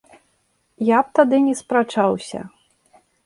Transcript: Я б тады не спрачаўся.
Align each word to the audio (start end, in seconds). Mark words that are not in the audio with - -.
Я 0.87 0.99
б 1.09 1.19
тады 1.19 1.37
не 1.47 1.53
спрачаўся. 1.61 2.39